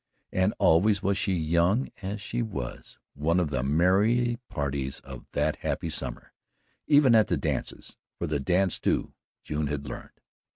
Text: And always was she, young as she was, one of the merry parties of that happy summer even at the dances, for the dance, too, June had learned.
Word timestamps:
And 0.31 0.55
always 0.57 1.03
was 1.03 1.15
she, 1.19 1.35
young 1.35 1.89
as 2.01 2.19
she 2.21 2.41
was, 2.41 2.97
one 3.13 3.39
of 3.39 3.51
the 3.51 3.61
merry 3.61 4.39
parties 4.49 4.99
of 5.01 5.25
that 5.33 5.57
happy 5.57 5.91
summer 5.91 6.33
even 6.87 7.13
at 7.13 7.27
the 7.27 7.37
dances, 7.37 7.97
for 8.17 8.25
the 8.25 8.39
dance, 8.39 8.79
too, 8.79 9.13
June 9.43 9.67
had 9.67 9.85
learned. 9.85 10.19